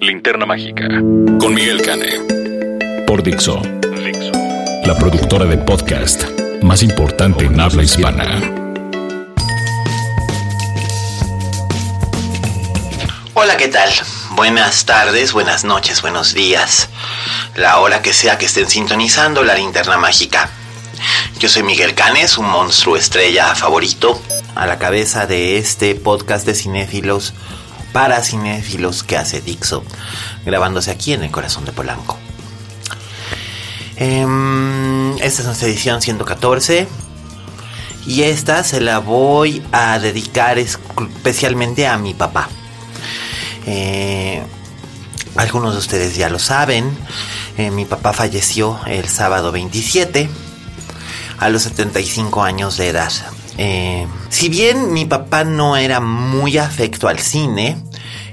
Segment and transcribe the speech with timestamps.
[0.00, 0.88] Linterna Mágica
[1.38, 3.04] con Miguel Cane.
[3.06, 3.60] Por Dixo.
[4.04, 4.32] Dixo.
[4.84, 6.24] La productora de podcast
[6.62, 8.40] más importante en habla hispana.
[13.34, 13.90] Hola, ¿qué tal?
[14.32, 16.88] Buenas tardes, buenas noches, buenos días.
[17.54, 20.50] La hora que sea que estén sintonizando la linterna mágica.
[21.38, 24.20] Yo soy Miguel Canes, un monstruo estrella favorito,
[24.54, 27.34] a la cabeza de este podcast de cinéfilos
[27.92, 29.84] para cinéfilos que hace Dixo,
[30.44, 32.18] grabándose aquí en el corazón de Polanco.
[33.96, 36.86] Em, esta es nuestra edición 114
[38.06, 42.48] y esta se la voy a dedicar especialmente a mi papá.
[43.66, 44.42] Eh,
[45.36, 46.96] algunos de ustedes ya lo saben,
[47.56, 50.28] eh, mi papá falleció el sábado 27
[51.38, 53.12] a los 75 años de edad.
[53.58, 57.82] Eh, si bien mi papá no era muy afecto al cine,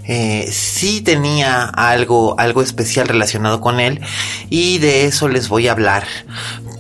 [0.06, 4.02] eh, sí tenía algo, algo especial relacionado con él
[4.50, 6.06] y de eso les voy a hablar.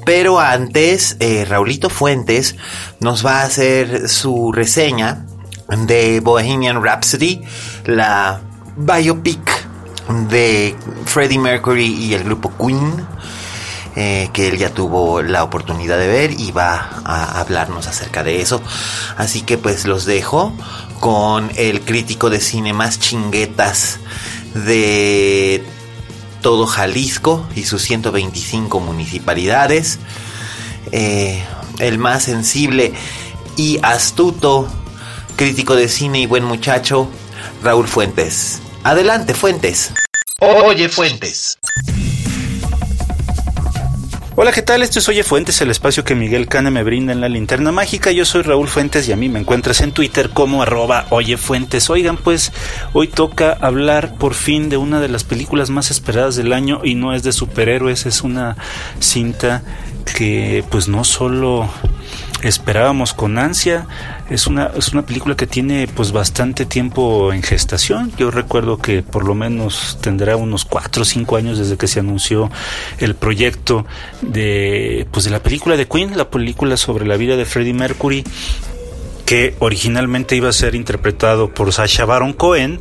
[0.05, 2.57] Pero antes, eh, Raulito Fuentes
[2.99, 5.25] nos va a hacer su reseña
[5.87, 7.41] de Bohemian Rhapsody,
[7.85, 8.41] la
[8.75, 9.39] biopic
[10.29, 13.07] de Freddie Mercury y el grupo Queen.
[13.95, 18.41] Eh, que él ya tuvo la oportunidad de ver y va a hablarnos acerca de
[18.41, 18.59] eso.
[19.17, 20.51] Así que pues los dejo
[20.99, 23.99] con el crítico de cine más chinguetas
[24.55, 25.63] de
[26.41, 29.99] todo Jalisco y sus 125 municipalidades.
[30.91, 31.43] Eh,
[31.79, 32.93] el más sensible
[33.57, 34.67] y astuto
[35.35, 37.07] crítico de cine y buen muchacho,
[37.63, 38.61] Raúl Fuentes.
[38.83, 39.91] Adelante, Fuentes.
[40.39, 41.57] Oye, Fuentes.
[44.35, 44.81] Hola, ¿qué tal?
[44.81, 48.11] Esto es Oye Fuentes, el espacio que Miguel Cane me brinda en la linterna mágica.
[48.11, 51.87] Yo soy Raúl Fuentes y a mí me encuentras en Twitter como arroba Oye Fuentes.
[51.91, 52.51] Oigan, pues
[52.93, 56.95] hoy toca hablar por fin de una de las películas más esperadas del año y
[56.95, 58.57] no es de superhéroes, es una
[58.99, 59.61] cinta
[60.17, 61.69] que pues no solo
[62.43, 63.87] esperábamos con ansia.
[64.29, 68.11] Es una, es una película que tiene pues bastante tiempo en gestación.
[68.17, 71.99] Yo recuerdo que por lo menos tendrá unos 4 o 5 años desde que se
[71.99, 72.51] anunció
[72.99, 73.85] el proyecto
[74.21, 78.23] de pues de la película de Queen, la película sobre la vida de Freddie Mercury
[79.25, 82.79] que originalmente iba a ser interpretado por Sasha Baron Cohen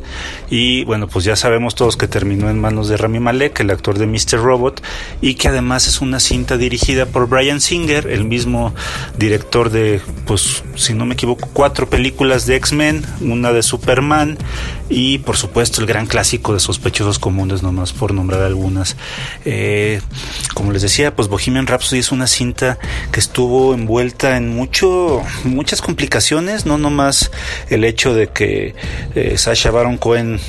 [0.49, 3.97] y bueno pues ya sabemos todos que terminó en manos de Rami Malek el actor
[3.97, 4.41] de Mr.
[4.41, 4.83] Robot
[5.21, 8.73] y que además es una cinta dirigida por Brian Singer el mismo
[9.17, 14.37] director de pues si no me equivoco cuatro películas de X-Men una de Superman
[14.89, 18.97] y por supuesto el gran clásico de sospechosos comunes nomás por nombrar algunas
[19.45, 20.01] eh,
[20.53, 22.77] como les decía pues Bohemian Rhapsody es una cinta
[23.11, 27.31] que estuvo envuelta en mucho muchas complicaciones no nomás
[27.69, 28.73] el hecho de que
[29.13, 30.39] eh, Sasha Baron Cohen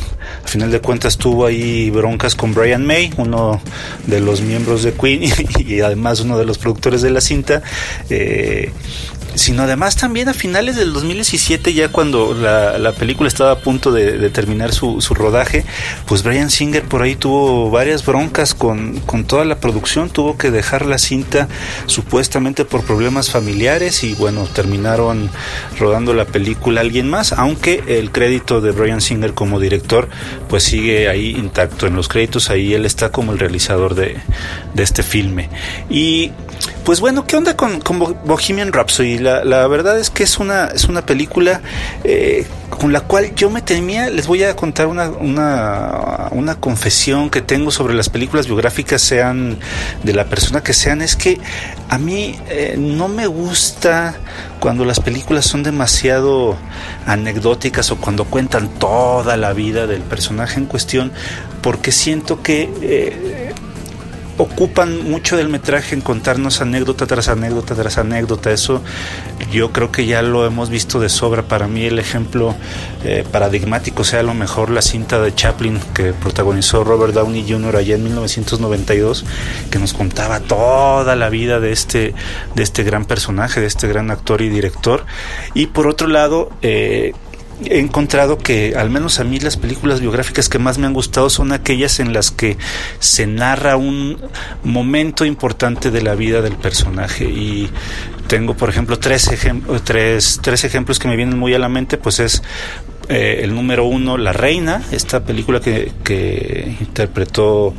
[0.44, 3.60] a final de cuentas tuvo ahí broncas con Brian May uno
[4.06, 5.22] de los miembros de Queen
[5.58, 7.62] y, además uno de los productores de la cinta
[8.08, 8.72] eh,
[9.34, 14.30] sino además también a finales del 2017, ya cuando la, película estaba a punto de,
[14.30, 15.64] terminar su, rodaje,
[16.06, 20.50] pues Brian Singer por ahí tuvo varias broncas con, con, toda la producción, tuvo que
[20.50, 21.48] dejar la cinta
[21.86, 25.30] supuestamente por problemas familiares y bueno, terminaron
[25.78, 30.08] rodando la película alguien más, aunque el crédito de Brian Singer como director
[30.48, 34.16] pues sigue ahí intacto en los créditos, ahí él está como el realizador de,
[34.74, 35.48] de este filme.
[35.90, 36.32] Y
[36.84, 39.18] pues bueno, ¿qué onda con, con Bohemian Rhapsody?
[39.18, 41.62] La, verdad es que es una, es una película
[42.04, 47.30] eh, con la cual yo me temía, les voy a contar una, una, una, confesión
[47.30, 49.58] que tengo sobre las películas biográficas, sean
[50.02, 51.40] de la persona que sean, es que
[51.88, 54.16] a mí eh, no me gusta
[54.60, 56.56] cuando las películas son demasiado
[57.06, 61.12] anecdóticas o cuando cuentan toda la vida del personaje en cuestión,
[61.62, 62.70] porque siento que...
[62.82, 63.43] Eh,
[64.36, 68.50] ocupan mucho del metraje en contarnos anécdota tras anécdota tras anécdota.
[68.50, 68.82] Eso
[69.52, 71.42] yo creo que ya lo hemos visto de sobra.
[71.42, 72.54] Para mí el ejemplo
[73.04, 77.76] eh, paradigmático sea a lo mejor la cinta de Chaplin que protagonizó Robert Downey Jr.
[77.76, 79.24] allá en 1992,
[79.70, 82.14] que nos contaba toda la vida de este,
[82.54, 85.04] de este gran personaje, de este gran actor y director.
[85.54, 87.12] Y por otro lado, eh,
[87.64, 91.30] he encontrado que al menos a mí las películas biográficas que más me han gustado
[91.30, 92.56] son aquellas en las que
[92.98, 94.18] se narra un
[94.62, 97.24] momento importante de la vida del personaje.
[97.24, 97.70] Y
[98.26, 99.30] tengo por ejemplo tres,
[99.84, 102.42] tres, tres ejemplos que me vienen muy a la mente pues es
[103.08, 107.74] eh, el número uno, La Reina, esta película que, que interpretó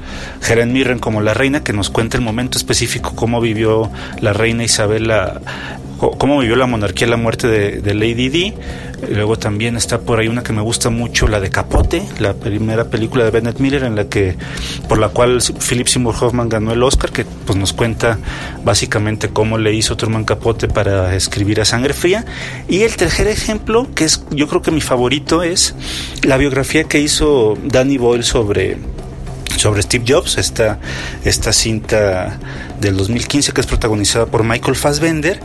[0.48, 4.64] Helen Mirren como La Reina, que nos cuenta el momento específico, cómo vivió la Reina
[4.64, 5.42] Isabela
[5.98, 8.54] cómo vivió la monarquía la muerte de, Lady Di.
[9.10, 12.86] Luego también está por ahí una que me gusta mucho, la de Capote, la primera
[12.86, 14.36] película de Bennett Miller en la que
[14.88, 18.18] por la cual Philip Seymour Hoffman ganó el Oscar, que pues nos cuenta
[18.64, 22.26] básicamente cómo le hizo Truman Capote para escribir a Sangre Fría.
[22.68, 25.76] Y el tercer ejemplo, que es yo creo que mi favorito es
[26.24, 28.78] la biografía que hizo Danny Boyle sobre
[29.58, 30.80] sobre Steve Jobs, esta,
[31.24, 32.40] esta cinta
[32.80, 35.40] del 2015 que es protagonizada por Michael Fassbender.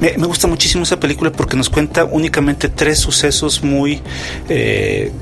[0.00, 4.00] Me, gusta muchísimo esa película porque nos cuenta únicamente tres sucesos muy,
[4.48, 5.12] eh,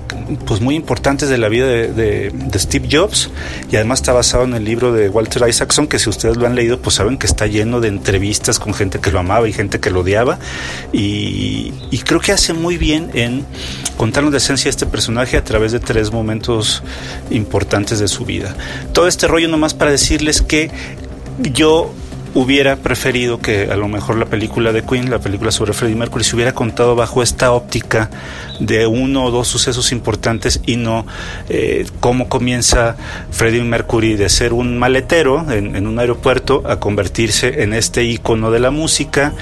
[0.46, 3.30] pues muy importantes de la vida de, Steve Jobs
[3.70, 6.54] y además está basado en el libro de Walter Isaacson que si ustedes lo han
[6.54, 9.80] leído pues saben que está lleno de entrevistas con gente que lo amaba y gente
[9.80, 10.38] que lo odiaba
[10.92, 13.46] y, y creo que hace muy bien en
[13.96, 16.82] contarnos la esencia de este personaje a través de tres momentos
[17.30, 18.54] importantes de su vida.
[18.92, 20.70] Todo este rollo nomás para decirles que
[21.42, 21.92] yo
[22.34, 26.24] hubiera preferido que a lo mejor la película de Queen, la película sobre Freddie Mercury,
[26.24, 28.10] se hubiera contado bajo esta óptica
[28.60, 31.06] de uno o dos sucesos importantes y no
[31.48, 32.96] eh, cómo comienza
[33.30, 38.60] Freddie Mercury de ser un maletero en, un aeropuerto a convertirse en este ícono de
[38.60, 39.32] la música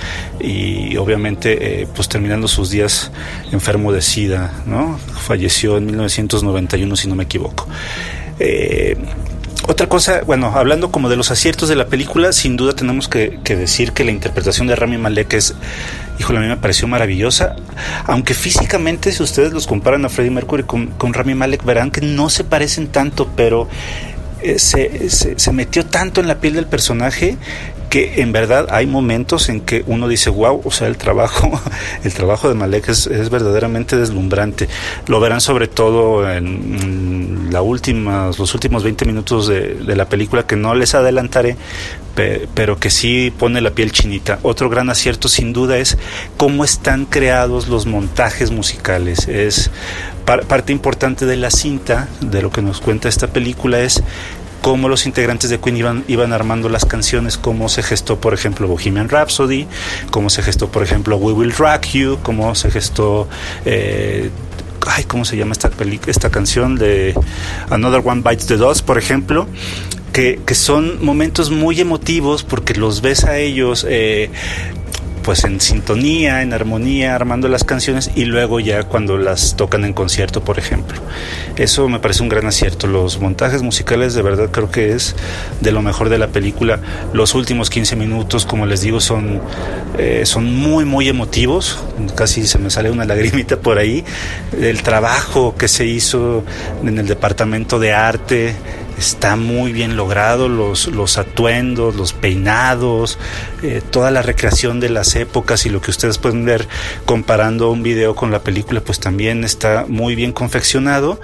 [0.40, 3.10] y obviamente eh, pues terminando sus días
[3.52, 4.98] enfermo de SIDA, ¿no?
[4.98, 7.66] Falleció en 1991 si no me equivoco.
[8.40, 8.96] Eh,
[9.68, 13.38] otra cosa, bueno, hablando como de los aciertos de la película, sin duda tenemos que,
[13.44, 15.54] decir que la interpretación de Rami Malek es,
[16.18, 17.54] híjole, a mí me pareció maravillosa.
[18.06, 22.30] Aunque físicamente, si ustedes los comparan a Freddie Mercury con, Rami Malek, verán que no
[22.30, 23.68] se parecen tanto, pero
[24.40, 27.36] eh, se, se, metió tanto en la piel del personaje
[27.88, 31.60] que en verdad hay momentos en que uno dice, wow, o sea, el trabajo,
[32.04, 34.68] el trabajo de Malek es, verdaderamente deslumbrante.
[35.06, 40.46] Lo verán sobre todo en la última, los últimos 20 minutos de, de la película
[40.46, 41.56] que no les adelantaré,
[42.54, 44.40] pero que sí pone la piel chinita.
[44.42, 45.98] Otro gran acierto sin duda es
[46.36, 49.28] cómo están creados los montajes musicales.
[49.28, 49.70] Es
[50.24, 54.02] parte importante de la cinta, de lo que nos cuenta esta película, es
[54.68, 58.68] cómo los integrantes de Queen iban, iban armando las canciones, cómo se gestó, por ejemplo,
[58.68, 59.66] Bohemian Rhapsody,
[60.10, 63.26] cómo se gestó, por ejemplo, We Will Rock You, cómo se gestó...
[63.64, 64.28] Eh,
[64.86, 65.70] ay, ¿cómo se llama esta,
[66.06, 67.14] esta canción de
[67.70, 69.46] Another One Bites the Dust, por ejemplo?
[70.12, 74.28] Que, que, son momentos muy emotivos porque los ves a ellos eh,
[75.28, 79.92] pues en sintonía, en armonía, armando las canciones y luego ya cuando las tocan en
[79.92, 81.02] concierto, por ejemplo.
[81.56, 82.86] Eso me parece un gran acierto.
[82.86, 85.14] Los montajes musicales de verdad creo que es
[85.60, 86.80] de lo mejor de la película.
[87.12, 89.42] Los últimos 15 minutos, como les digo, son,
[89.98, 91.78] eh, son muy, muy emotivos.
[92.14, 94.06] Casi se me sale una lagrimita por ahí.
[94.58, 96.42] El trabajo que se hizo
[96.82, 98.54] en el departamento de arte,
[98.98, 103.18] está muy bien logrado, los, los atuendos, los peinados,
[103.62, 106.66] eh, toda la recreación de las épocas y lo que ustedes pueden ver
[107.04, 111.20] comparando un video con la película, pues también está muy bien confeccionado.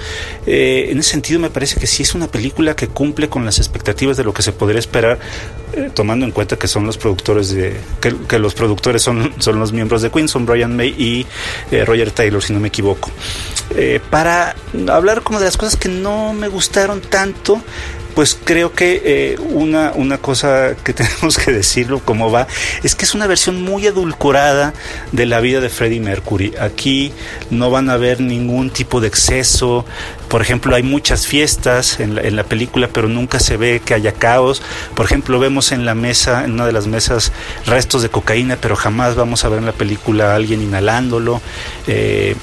[0.46, 3.58] Eh, en ese sentido me parece que sí es una película que cumple con las
[3.58, 5.18] expectativas de lo que se podría esperar
[5.72, 9.72] eh, tomando en cuenta que son los productores de que, los productores son, son los
[9.72, 11.26] miembros de Queen, son Brian May y
[11.84, 13.10] Roger Taylor, si no me equivoco.
[14.10, 14.54] para
[14.88, 17.60] hablar como de las cosas que no me gustaron tanto,
[18.14, 22.46] pues creo que eh, una, una cosa que tenemos que decirlo como va,
[22.82, 24.72] es que es una versión muy edulcorada
[25.12, 26.54] de la vida de Freddie Mercury.
[26.60, 27.12] Aquí
[27.50, 29.84] no van a ver ningún tipo de exceso.
[30.28, 33.94] Por ejemplo, hay muchas fiestas en la, en la película, pero nunca se ve que
[33.94, 34.62] haya caos.
[34.94, 37.32] Por ejemplo, vemos en la mesa, en una de las mesas,
[37.66, 41.40] restos de cocaína, pero jamás vamos a ver en la película a alguien inhalándolo.
[41.86, 42.36] Eh,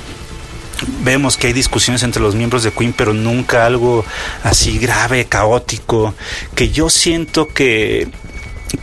[1.04, 4.06] vemos que hay discusiones entre los miembros de Queen, pero nunca algo
[4.44, 6.14] así grave, caótico,
[6.56, 8.10] que yo siento que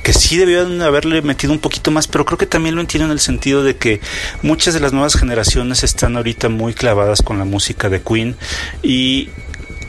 [0.02, 3.12] que sí debieron haberle metido un poquito más, pero creo que también lo entiendo en
[3.12, 4.00] el sentido de que
[4.42, 8.36] muchas de las nuevas generaciones están ahorita muy clavadas con la música de Queen
[8.82, 9.30] y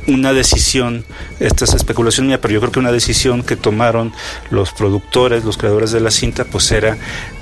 [0.08, 1.06] una decisión,
[1.40, 4.14] esta es especulación mía, pero yo creo que una decisión que tomaron
[4.50, 6.98] los productores, los creadores de la cinta, pues era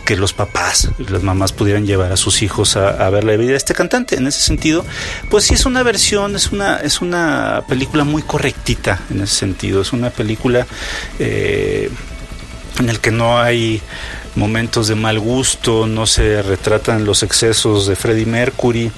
[0.05, 3.57] que los papás, las mamás pudieran llevar a sus hijos a, ver la vida de
[3.57, 4.15] este cantante.
[4.15, 4.85] En ese sentido,
[5.29, 9.81] pues sí es una versión, es una, es una película muy correctita en ese sentido.
[9.81, 10.65] Es una película
[11.19, 11.89] eh,
[12.79, 13.81] en el que no hay
[14.35, 18.91] momentos de mal gusto, no se retratan los excesos de Freddie Mercury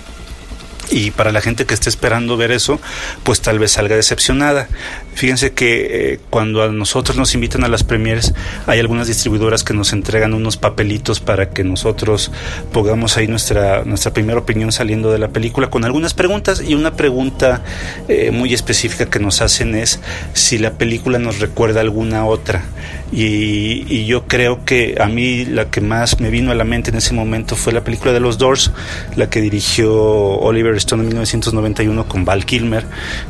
[0.91, 2.79] y para la gente que esté esperando ver eso,
[3.23, 4.67] pues tal vez salga decepcionada.
[5.13, 8.33] Fíjense que eh, cuando a nosotros nos invitan a las premieres,
[8.67, 12.31] hay algunas distribuidoras que nos entregan unos papelitos para que nosotros
[12.71, 16.95] pongamos ahí nuestra, nuestra primera opinión saliendo de la película con algunas preguntas y una
[16.95, 17.61] pregunta
[18.07, 19.99] eh, muy específica que nos hacen es
[20.33, 22.63] si la película nos recuerda alguna otra.
[23.11, 26.91] Y, y, yo creo que a mí la que más me vino a la mente
[26.91, 28.71] en ese momento fue la película de los Doors,
[29.15, 32.85] la que dirigió Oliver Stone en 1991 con Val Kilmer,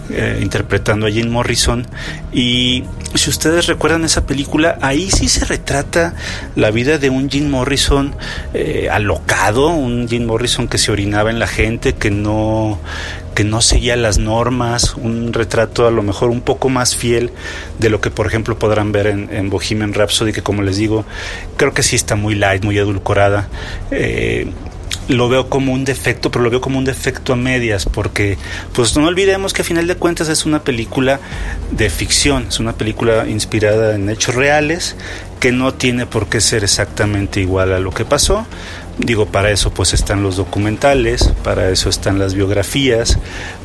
[0.09, 1.87] eh, interpretando a Jim Morrison.
[2.33, 2.83] Y
[3.15, 6.13] si ustedes recuerdan esa película, ahí sí se retrata
[6.55, 8.15] la vida de un Jim Morrison
[8.53, 12.79] eh, alocado, un Jim Morrison que se orinaba en la gente, que no
[13.39, 17.31] que no seguía las normas, un retrato a lo mejor un poco más fiel
[17.77, 21.05] de lo que por ejemplo podrán ver en, Bohemian Rhapsody, que como les digo,
[21.55, 23.47] creo que sí está muy light, muy edulcorada.
[23.91, 24.51] Eh,
[25.07, 28.37] lo veo como un defecto, pero lo veo como un defecto a medias, porque
[28.73, 31.21] pues no olvidemos que a final de cuentas es una película
[31.71, 34.97] de ficción, es una película inspirada en hechos reales,
[35.39, 38.45] que no tiene por qué ser exactamente igual a lo que pasó,
[38.99, 43.17] Digo, para eso pues están los documentales, para eso están las biografías,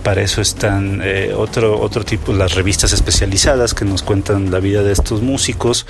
[0.05, 4.85] para eso están eh, otro, otro tipo, las revistas especializadas que nos cuentan la vida
[4.85, 5.87] de estos músicos.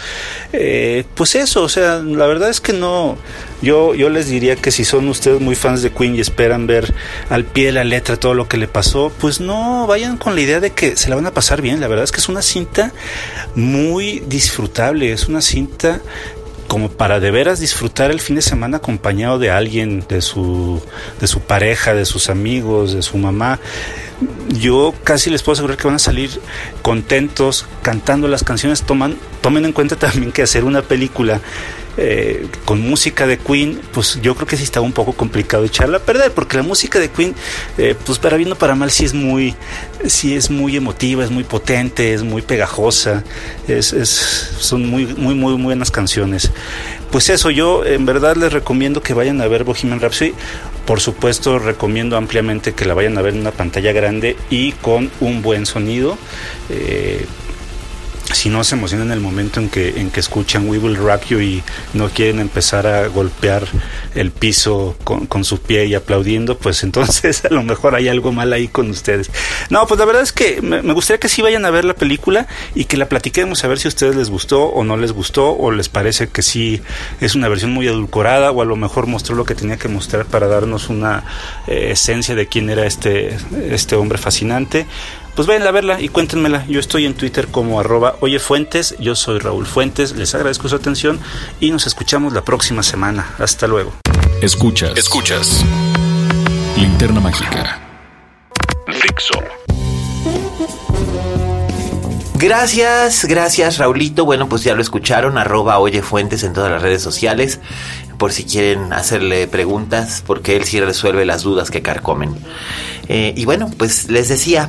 [0.54, 3.18] Eh, pues eso, o sea, la verdad es que no,
[3.60, 6.94] yo, yo les diría que si son ustedes muy fans de Queen y esperan ver
[7.28, 10.40] al pie de la letra todo lo que le pasó, pues no, vayan con la
[10.40, 11.80] idea de que se la van a pasar bien.
[11.80, 12.94] La verdad es que es una cinta
[13.54, 16.00] muy disfrutable, es una cinta
[16.66, 20.82] como para de veras disfrutar el fin de semana acompañado de alguien, de su,
[21.20, 23.60] de su pareja, de sus amigos, de su mamá.
[24.48, 26.30] Yo casi les puedo asegurar que van a salir
[26.82, 28.82] contentos cantando las canciones.
[28.82, 31.40] Toman, tomen en cuenta también que hacer una película
[31.96, 35.98] eh, con música de Queen, pues yo creo que sí estaba un poco complicado echarla
[35.98, 37.34] a perder, porque la música de Queen,
[37.78, 39.54] eh, pues para bien o para mal, sí es muy,
[40.06, 43.24] sí es muy emotiva, es muy potente, es muy pegajosa,
[43.68, 43.88] es,
[44.58, 46.50] son muy, muy, muy buenas canciones.
[47.10, 50.34] Pues eso, yo en verdad les recomiendo que vayan a ver Bohemian Rhapsody.
[50.84, 55.10] Por supuesto, recomiendo ampliamente que la vayan a ver en una pantalla grande y con
[55.20, 56.18] un buen sonido.
[56.70, 57.24] Eh,
[58.34, 61.26] si no se emocionan en el momento en que, en que escuchan We Will Rock
[61.26, 61.62] You y
[61.92, 63.66] no quieren empezar a golpear
[64.14, 68.52] el piso con, su pie y aplaudiendo, pues entonces a lo mejor hay algo mal
[68.52, 69.30] ahí con ustedes.
[69.70, 72.46] No, pues la verdad es que me, gustaría que sí vayan a ver la película
[72.74, 75.52] y que la platiquemos a ver si a ustedes les gustó o no les gustó
[75.52, 76.80] o les parece que sí
[77.20, 80.26] es una versión muy edulcorada o a lo mejor mostró lo que tenía que mostrar
[80.26, 81.24] para darnos una
[81.66, 83.36] eh, esencia de quién era este,
[83.70, 84.86] este hombre fascinante
[85.34, 86.64] pues vayan a verla y cuéntenmela.
[86.66, 91.20] Yo estoy en Twitter como arroba oyefuentes, yo soy Raúl Fuentes, les agradezco su atención
[91.60, 93.34] y nos escuchamos la próxima semana.
[93.38, 93.92] Hasta luego.
[94.40, 94.96] Escuchas.
[94.96, 95.64] Escuchas.
[96.76, 97.80] Linterna Mágica.
[98.88, 99.34] Fixo.
[102.36, 104.24] Gracias, gracias Raulito.
[104.26, 107.58] Bueno, pues ya lo escucharon, arroba oyefuentes en todas las redes sociales,
[108.18, 112.36] por si quieren hacerle preguntas, porque él sí resuelve las dudas que carcomen.
[113.08, 114.68] Eh, y bueno, pues les decía,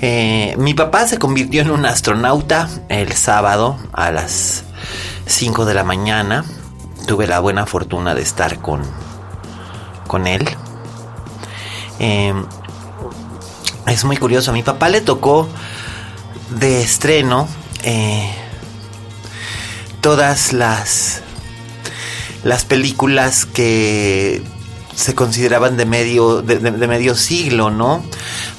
[0.00, 4.64] eh, mi papá se convirtió en un astronauta el sábado a las
[5.26, 6.44] 5 de la mañana.
[7.06, 8.82] Tuve la buena fortuna de estar con,
[10.06, 10.48] con él.
[11.98, 12.34] Eh,
[13.86, 14.50] es muy curioso.
[14.50, 15.48] A mi papá le tocó
[16.50, 17.48] de estreno
[17.82, 18.30] eh,
[20.00, 21.22] todas las
[22.44, 24.42] las películas que
[24.98, 28.02] se consideraban de medio, de, medio siglo, ¿no?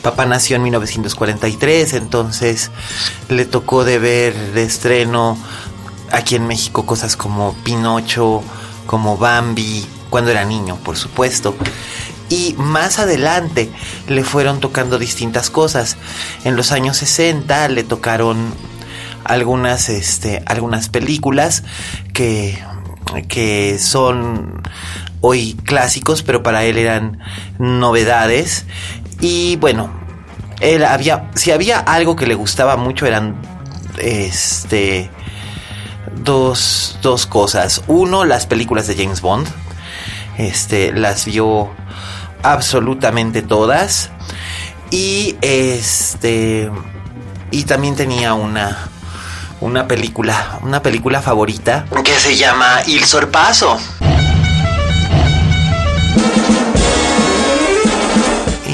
[0.01, 2.72] Papá nació en 1943, entonces
[3.27, 5.38] le tocó de ver de estreno
[6.13, 8.41] aquí en México cosas como Pinocho,
[8.86, 11.58] como Bambi, cuando era niño, por supuesto.
[12.29, 13.69] Y más adelante
[14.08, 15.98] le fueron tocando distintas cosas.
[16.46, 18.53] En los años 60 le tocaron
[19.25, 21.63] algunas, este, algunas películas
[22.13, 22.63] que,
[23.27, 24.63] que son
[25.21, 27.19] hoy clásicos, pero para él eran
[27.57, 28.65] novedades.
[29.19, 29.91] Y bueno,
[30.59, 33.35] él había, si había algo que le gustaba mucho eran
[33.97, 35.09] este
[36.23, 37.83] dos, dos cosas.
[37.88, 39.47] Uno, las películas de James Bond.
[40.38, 41.69] Este, las vio
[42.43, 44.09] absolutamente todas.
[44.91, 46.71] Y este
[47.51, 48.89] y también tenía una
[49.61, 53.77] una película, una película favorita que se llama Il Sorpaso.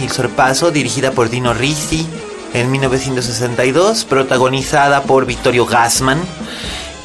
[0.09, 2.07] Sorpaso, dirigida por Dino Risi
[2.53, 6.19] en 1962, protagonizada por Vittorio Gassman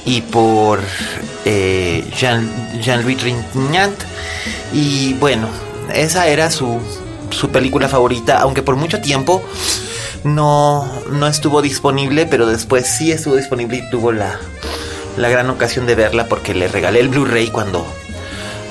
[0.05, 0.81] y por
[1.45, 2.49] eh, Jean,
[2.81, 3.99] Jean-Louis Trintignant.
[4.73, 5.49] Y bueno,
[5.93, 6.79] esa era su,
[7.31, 9.43] su película favorita, aunque por mucho tiempo
[10.25, 14.39] no, no estuvo disponible, pero después sí estuvo disponible y tuvo la,
[15.17, 17.87] la gran ocasión de verla porque le regalé el Blu-ray cuando,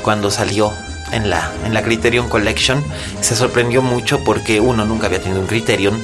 [0.01, 0.71] cuando salió
[1.12, 2.84] en la, en la Criterion Collection.
[3.22, 6.00] Se sorprendió mucho porque uno nunca había tenido un Criterion,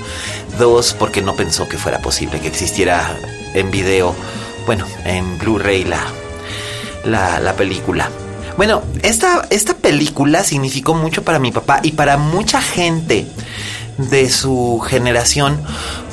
[0.57, 3.15] dos porque no pensó que fuera posible que existiera
[3.53, 4.15] en video,
[4.65, 6.01] bueno, en Blu-ray la,
[7.03, 8.09] la, la película.
[8.57, 13.27] Bueno, esta, esta película significó mucho para mi papá y para mucha gente
[13.97, 15.61] de su generación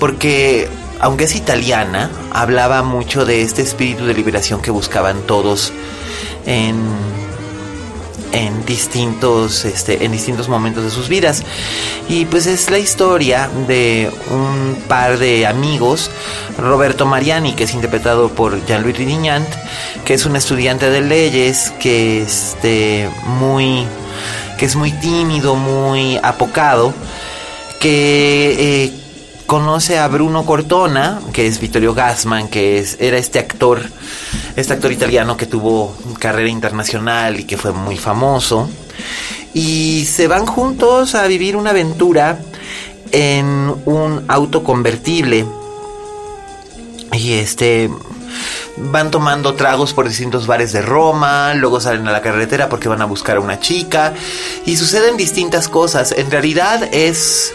[0.00, 0.68] porque
[1.00, 5.72] aunque es italiana, hablaba mucho de este espíritu de liberación que buscaban todos
[6.46, 6.76] en,
[8.32, 11.42] en distintos este, en distintos momentos de sus vidas.
[12.08, 16.10] Y pues es la historia de un par de amigos
[16.58, 19.48] Roberto Mariani que es interpretado por Jean-Louis Ridignant
[20.04, 23.86] que es un estudiante de leyes que este muy
[24.58, 26.94] que es muy tímido muy apocado
[27.80, 29.01] que eh,
[29.52, 33.82] conoce a Bruno Cortona, que es Vittorio Gassman, que es, era este actor,
[34.56, 38.70] este actor italiano que tuvo carrera internacional y que fue muy famoso.
[39.52, 42.40] Y se van juntos a vivir una aventura
[43.10, 45.44] en un auto convertible.
[47.12, 47.90] Y este
[48.76, 53.02] van tomando tragos por distintos bares de Roma, luego salen a la carretera porque van
[53.02, 54.14] a buscar a una chica
[54.64, 56.12] y suceden distintas cosas.
[56.12, 57.52] En realidad es,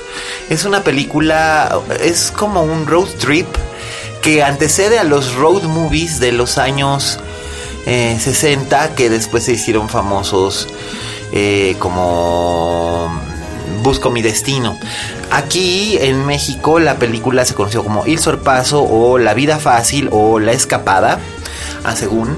[0.49, 3.47] es una película, es como un road trip
[4.21, 7.19] que antecede a los road movies de los años
[7.85, 10.67] 60 eh, que después se hicieron famosos
[11.31, 13.09] eh, como
[13.83, 14.77] Busco mi destino.
[15.31, 20.39] Aquí en México la película se conoció como Il Sorpaso o La vida fácil o
[20.39, 21.19] La escapada,
[21.83, 22.35] a según.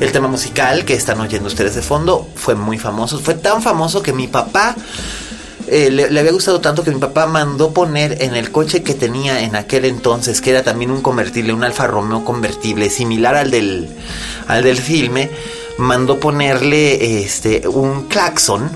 [0.00, 3.18] El tema musical que están oyendo ustedes de fondo fue muy famoso.
[3.18, 4.74] Fue tan famoso que mi papá
[5.68, 9.42] eh, le, había gustado tanto que mi papá mandó poner en el coche que tenía
[9.42, 13.88] en aquel entonces, que era también un convertible, un Alfa Romeo convertible, similar al del,
[14.48, 15.30] al del filme,
[15.78, 18.70] mandó ponerle este, un claxon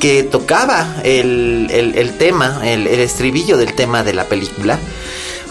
[0.00, 4.78] que tocaba el, tema, el, estribillo del tema de la película.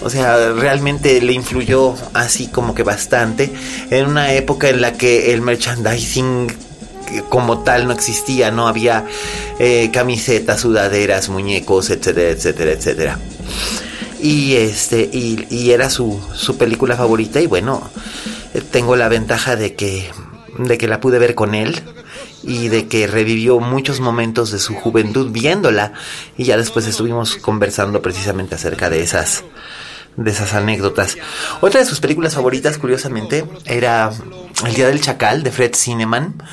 [0.02, 3.52] O sea, realmente le influyó así como que bastante
[3.92, 6.48] en una época en la que el merchandising
[7.30, 9.06] como tal no existía, no había
[9.60, 13.20] eh, camisetas, sudaderas, muñecos, etcétera, etcétera, etcétera.
[14.22, 17.90] Y este, y, y era su, su película favorita, y bueno,
[18.72, 20.10] tengo la ventaja de que,
[20.58, 21.82] de que la pude ver con él
[22.44, 25.94] y de que revivió muchos momentos de su juventud viéndola
[26.38, 29.44] y ya después estuvimos conversando precisamente acerca de esas
[30.16, 31.18] de esas anécdotas.
[31.62, 34.12] Otra de sus películas favoritas, curiosamente, era
[34.66, 36.44] El Día del Chacal de Fred Cineman,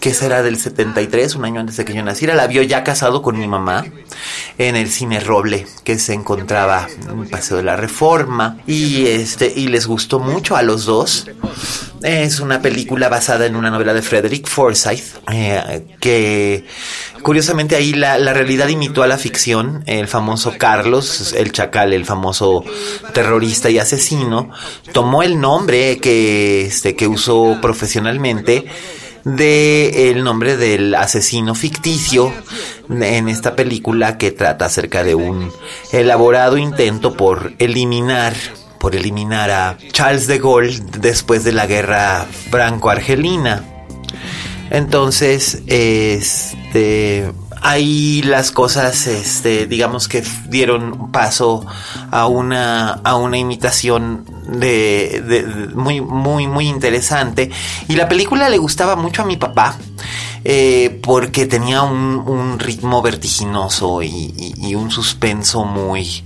[0.00, 2.36] que esa era del 73, un año antes de que yo naciera.
[2.36, 3.84] La vio ya casado con mi mamá
[4.58, 8.58] en el cine Roble, que se encontraba en el Paseo de la Reforma.
[8.66, 11.26] Y, este, y les gustó mucho a los dos.
[12.02, 16.64] Es una película basada en una novela de Frederick Forsyth, eh, que
[17.22, 19.82] curiosamente ahí la, la, realidad imitó a la ficción.
[19.86, 22.64] El famoso Carlos, el chacal, el famoso
[23.12, 24.50] terrorista y asesino,
[24.92, 28.66] tomó el nombre que, este, que usó profesionalmente
[29.24, 32.32] de el nombre del asesino ficticio
[32.88, 35.52] en esta película que trata acerca de un
[35.92, 38.34] elaborado intento por eliminar
[38.78, 43.64] por eliminar a Charles de Gaulle después de la guerra franco-argelina.
[44.70, 51.66] Entonces, este ahí las cosas, este, digamos que dieron paso
[52.10, 57.50] a una, a una imitación de, muy, muy, muy interesante.
[57.88, 59.76] Y la película le gustaba mucho a mi papá.
[60.44, 66.22] Eh, porque tenía un, ritmo vertiginoso y, un suspenso muy,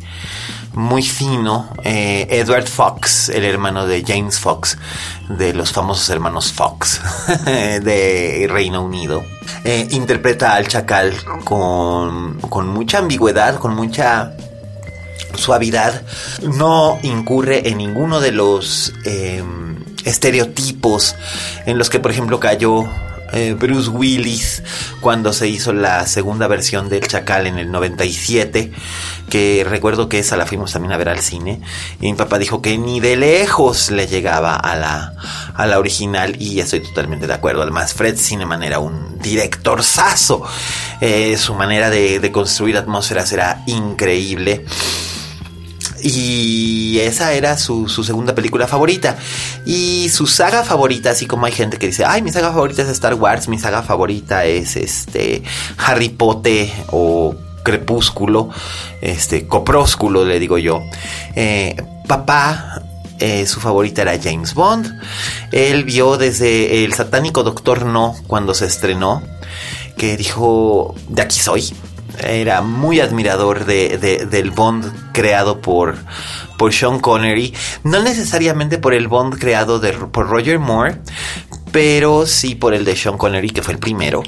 [0.75, 1.69] muy fino.
[1.85, 4.79] Eh, Edward Fox, el hermano de James Fox,
[5.29, 7.01] de los famosos hermanos Fox
[7.45, 9.23] de Reino Unido,
[9.65, 14.35] eh, interpreta al chacal con, con mucha ambigüedad, con mucha
[15.35, 16.03] suavidad,
[16.43, 21.17] no incurre en ninguno de los em, estereotipos
[21.67, 22.85] en los que, por ejemplo, cayó
[23.33, 24.62] eh, Bruce Willis
[25.01, 28.73] cuando se hizo la segunda versión del Chacal en el 97,
[29.29, 31.61] que recuerdo que esa la fuimos también a ver al cine,
[32.01, 35.14] y mi papá dijo que ni de lejos le llegaba a la,
[35.55, 37.62] a la original y estoy totalmente de acuerdo.
[37.62, 40.45] Además, Fred Cineman era un director saso,
[41.01, 44.64] eh, su manera de, de construir atmósferas era increíble.
[46.03, 49.17] Y esa era su, su, segunda película favorita.
[49.65, 52.88] Y su saga favorita, así como hay gente que dice, ay, mi saga favorita es
[52.88, 55.43] Star Wars, mi saga favorita es este
[55.79, 58.51] Harry Potter o Crepúsculo,
[59.01, 60.83] este Coprósculo, le digo yo.
[61.37, 61.77] Eh,
[62.09, 62.83] papá
[63.23, 65.01] eh, su favorita era James Bond.
[65.53, 69.23] Él vio desde el satánico Doctor No cuando se estrenó,
[69.97, 71.73] que dijo, de aquí soy.
[72.18, 75.96] Era muy admirador de, del Bond creado por,
[76.59, 77.55] por Sean Connery.
[77.85, 81.01] No necesariamente por el Bond creado por Roger Moore,
[81.72, 84.22] pero sí por el de Sean Connery, que fue el primero.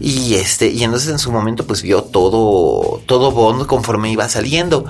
[0.00, 4.84] Y este, y entonces en su momento pues vio todo, todo Bond conforme iba saliendo.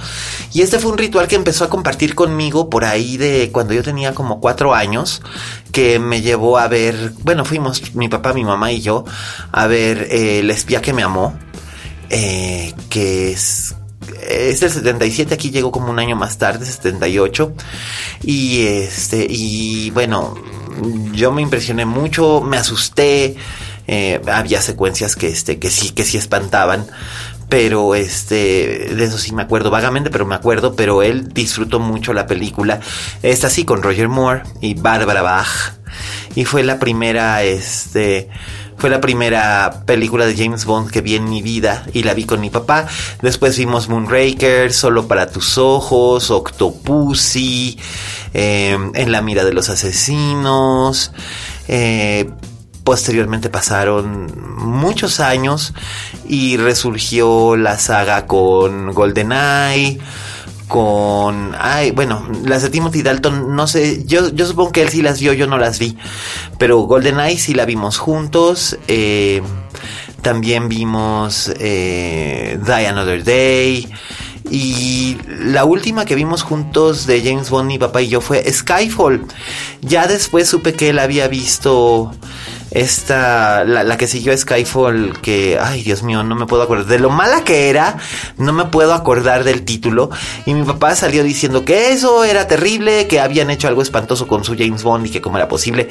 [0.52, 3.82] Y este fue un ritual que empezó a compartir conmigo por ahí de cuando yo
[3.82, 5.22] tenía como cuatro años,
[5.72, 9.04] que me llevó a ver, bueno, fuimos mi papá, mi mamá y yo
[9.52, 11.38] a ver eh, El espía que me amó,
[12.10, 13.74] eh, que es
[14.28, 17.54] es del 77, aquí llegó como un año más tarde, 78.
[18.22, 20.34] Y este, y bueno,
[21.12, 23.36] yo me impresioné mucho, me asusté.
[23.86, 26.86] Eh, había secuencias que este que sí que sí espantaban
[27.50, 32.14] pero este de eso sí me acuerdo vagamente pero me acuerdo pero él disfrutó mucho
[32.14, 32.80] la película
[33.22, 35.74] esta sí con Roger Moore y Barbara Bach
[36.34, 38.30] y fue la primera este
[38.84, 42.24] fue la primera película de James Bond que vi en mi vida y la vi
[42.24, 42.86] con mi papá.
[43.22, 47.78] Después vimos Moonraker, Solo para tus ojos, Octopussy,
[48.34, 51.12] eh, En la mira de los asesinos.
[51.66, 52.28] Eh,
[52.84, 55.72] Posteriormente pasaron muchos años
[56.28, 59.98] y resurgió la saga con GoldenEye,
[60.68, 61.54] con...
[61.58, 65.20] Ay, bueno, las de Timothy Dalton, no sé, yo, yo supongo que él sí las
[65.20, 65.96] vio, yo no las vi,
[66.58, 68.78] pero GoldenEye sí la vimos juntos.
[68.88, 69.42] Eh,
[70.22, 73.92] también vimos eh, Die Another Day.
[74.50, 79.26] Y la última que vimos juntos de James Bond, mi papá y yo, fue Skyfall.
[79.82, 82.10] Ya después supe que él había visto
[82.74, 86.86] esta, la, que siguió Skyfall, que, ay Dios mío, no me puedo acordar.
[86.86, 87.96] De lo mala que era,
[88.36, 90.10] no me puedo acordar del título.
[90.44, 94.44] Y mi papá salió diciendo que eso era terrible, que habían hecho algo espantoso con
[94.44, 95.88] su James Bond y que cómo era posible.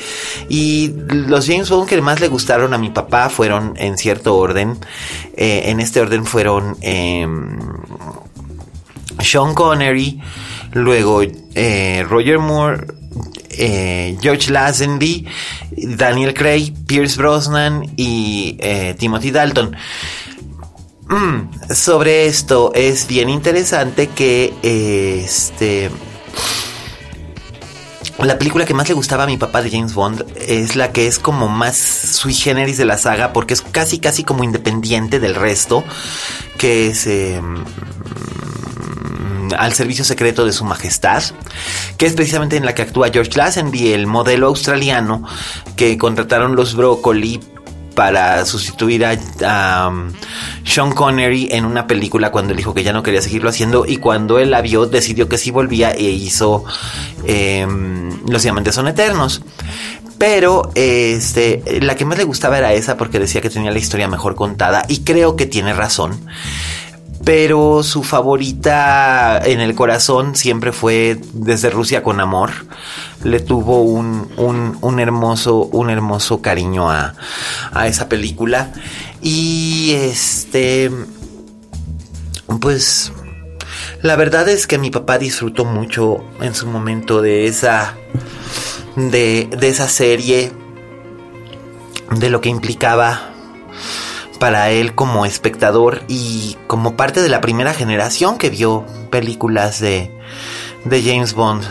[0.49, 4.77] Y los James Bond que más le gustaron a mi papá fueron en cierto orden.
[5.37, 7.59] Eh, en este orden fueron em,
[9.19, 10.21] Sean Connery,
[10.73, 11.21] luego
[11.55, 12.87] eh, Roger Moore,
[13.57, 15.25] eh, George Lazenby,
[15.71, 19.75] Daniel Craig, Pierce Brosnan y eh, Timothy Dalton.
[21.09, 25.91] Mm, sobre esto es bien interesante que este
[28.19, 31.07] la película que más le gustaba a mi papá de James Bond es la que
[31.07, 35.35] es como más sui generis de la saga porque es casi casi como independiente del
[35.35, 35.83] resto
[36.57, 37.63] que es em,
[39.57, 41.23] al servicio secreto de su majestad,
[41.97, 45.23] que es precisamente en la que actúa George Lazenby, el modelo australiano
[45.75, 47.39] que contrataron los Broccoli
[47.93, 50.11] para sustituir a um,
[50.65, 53.97] Sean Connery en una película cuando él dijo que ya no quería seguirlo haciendo y
[53.97, 56.65] cuando él la vio decidió que sí volvía e hizo
[57.25, 59.41] em, Los diamantes son eternos.
[60.17, 64.07] Pero este, la que más le gustaba era esa porque decía que tenía la historia
[64.07, 66.17] mejor contada y creo que tiene razón
[67.23, 72.51] pero su favorita en el corazón siempre fue desde Rusia con amor.
[73.23, 74.29] Le tuvo un,
[74.81, 77.15] un, hermoso, un hermoso cariño a,
[77.71, 78.73] a esa película.
[79.21, 80.91] Y este,
[82.59, 83.13] pues,
[84.01, 87.95] la verdad es que mi papá disfrutó mucho en su momento de esa,
[88.97, 90.51] de, de esa serie,
[92.11, 93.32] de lo que implicaba
[94.43, 100.11] para él como espectador y como parte de la primera generación que vio películas de,
[100.83, 101.63] de James Bond.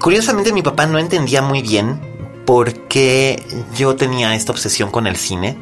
[0.00, 2.00] Curiosamente mi papá no entendía muy bien
[2.46, 3.42] por qué
[3.76, 5.58] yo tenía esta obsesión con el cine.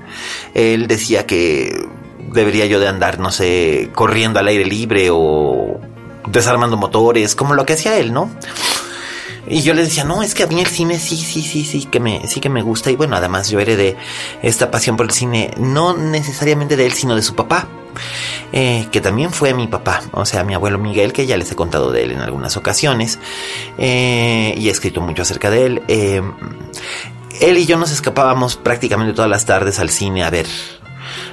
[0.55, 1.89] Él decía que
[2.33, 5.81] debería yo de andar, no sé, corriendo al aire libre o
[6.29, 8.31] desarmando motores, como lo que hacía él, ¿no?
[9.47, 11.85] Y yo le decía, no, es que a mí el cine sí, sí, sí, sí,
[11.87, 12.91] que me, sí que me gusta.
[12.91, 13.97] Y bueno, además yo heredé
[14.43, 17.69] esta pasión por el cine, no necesariamente de él, sino de su papá.
[18.53, 21.57] Eh, que también fue mi papá, o sea, mi abuelo Miguel, que ya les he
[21.57, 23.19] contado de él en algunas ocasiones,
[23.79, 25.83] eh, y he escrito mucho acerca de él.
[25.89, 26.23] Eh,
[27.41, 30.47] él y yo nos escapábamos prácticamente todas las tardes al cine a ver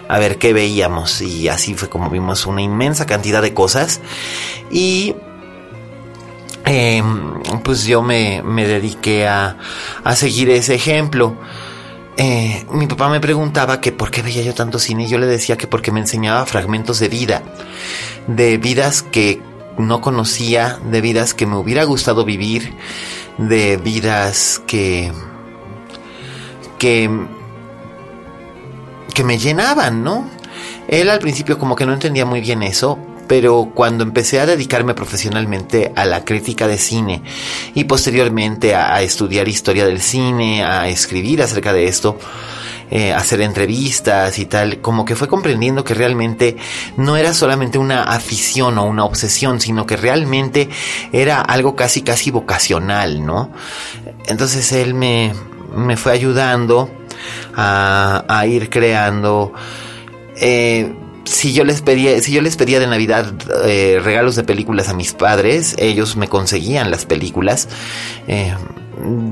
[0.07, 3.99] a ver qué veíamos y así fue como vimos una inmensa cantidad de cosas
[4.71, 5.15] y
[6.67, 7.01] eh,
[7.63, 9.57] pues yo me, dediqué a,
[10.15, 11.35] seguir ese ejemplo.
[12.17, 15.27] Eh, mi papá me preguntaba que por qué veía yo tanto cine y yo le
[15.27, 17.43] decía que porque me enseñaba fragmentos de vida,
[18.25, 19.41] de vidas que
[19.77, 22.73] no conocía, de vidas que me hubiera gustado vivir,
[23.37, 25.11] de vidas que
[26.79, 27.09] que
[29.13, 30.29] que me llenaban, ¿no?
[30.87, 34.93] Él al principio como que no entendía muy bien eso, pero cuando empecé a dedicarme
[34.93, 37.21] profesionalmente a la crítica de cine
[37.73, 42.17] y posteriormente a, estudiar historia del cine, a escribir acerca de esto,
[42.89, 46.55] eh, hacer entrevistas y tal, como que fue comprendiendo que realmente
[46.95, 50.69] no era solamente una afición o una obsesión, sino que realmente
[51.11, 53.51] era algo casi casi vocacional, ¿no?
[54.27, 55.33] Entonces él me,
[55.75, 56.89] me fue ayudando
[57.55, 59.53] a, a ir creando
[60.39, 60.93] eh,
[61.27, 63.33] si yo les pedía, si yo les pedía de Navidad
[63.65, 67.67] eh, regalos de películas a mis padres, ellos me conseguían las películas.
[68.27, 68.55] Eh,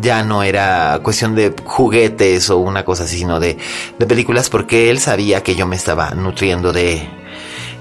[0.02, 3.58] ya no era cuestión de juguetes o una cosa así, sino de,
[3.98, 7.08] de películas porque él sabía que yo me estaba nutriendo de,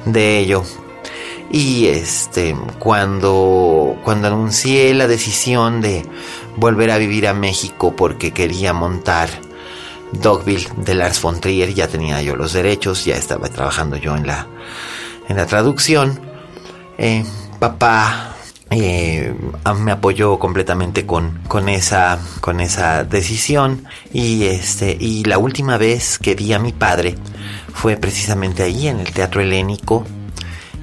[0.07, 0.65] de ello.
[1.51, 6.05] Y este, cuando, cuando anuncié la decisión de
[6.57, 9.29] volver a vivir a México porque quería montar
[10.21, 14.27] Dogville de Lars von Trier, ya tenía yo los derechos, ya estaba trabajando yo en
[14.27, 14.47] la,
[15.29, 16.21] en la traducción.
[16.99, 17.25] Eh,
[17.59, 18.35] papá
[18.71, 19.35] eh,
[19.79, 26.19] me apoyó completamente con, con, esa, con esa decisión y, este, y la última vez
[26.19, 27.17] que vi a mi padre
[27.73, 30.05] fue precisamente ahí en el Teatro Helénico.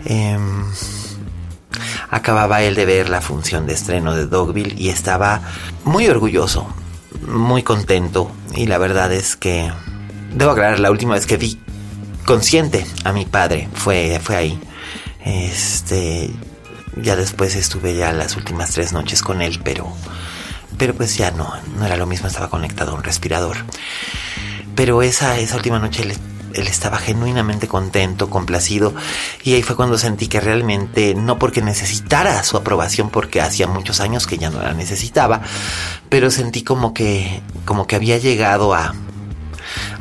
[0.06, 0.66] Em,
[2.10, 5.42] acababa él de ver la función de estreno de Dogville y estaba
[5.84, 6.68] muy orgulloso,
[7.28, 9.72] muy contento y la verdad es que
[10.34, 11.60] debo aclarar la última vez que vi
[12.26, 14.60] consciente a mi padre fue fue ahí.
[15.24, 16.32] Este
[16.98, 19.92] ya después estuve ya las últimas tres noches con él pero
[20.78, 23.58] pero pues ya no no era lo mismo estaba conectado a un respirador.
[24.76, 26.18] Pero esa esa última noche él,
[26.56, 28.94] él estaba genuinamente contento, complacido,
[29.44, 34.00] y ahí fue cuando sentí que realmente, no porque necesitara su aprobación, porque hacía muchos
[34.00, 35.42] años que ya no la necesitaba,
[36.10, 38.94] pero sentí como que, como que había llegado a,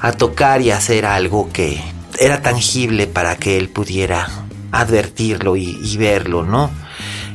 [0.01, 1.81] a tocar y hacer algo que
[2.19, 4.29] era tangible para que él pudiera
[4.73, 6.71] advertirlo y, verlo, ¿no?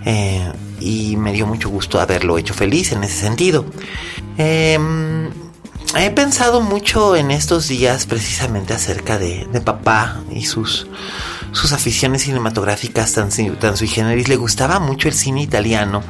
[0.05, 3.65] Eh, y me dio mucho gusto haberlo hecho feliz en ese sentido.
[4.37, 5.29] Em,
[5.97, 10.87] he pensado mucho en estos días precisamente acerca de, de papá y sus
[11.55, 14.27] sus aficiones cinematográficas tan, tan sui generis.
[14.27, 16.03] Le gustaba mucho el cine italiano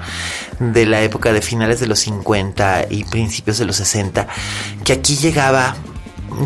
[0.59, 4.27] de la época de finales de los 50 y principios de los 60,
[4.83, 5.75] que aquí llegaba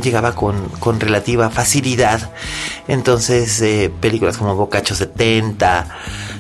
[0.04, 2.32] llegaba con, con relativa facilidad.
[2.88, 5.88] Entonces, eh, películas como Bocacho 70,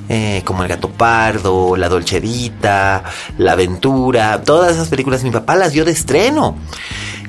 [0.09, 3.03] eh, como El Gato Pardo, La Dolce Vita,
[3.37, 6.57] La Aventura, todas esas películas mi papá las vio de estreno.